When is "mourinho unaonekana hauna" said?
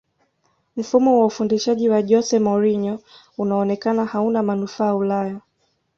2.39-4.43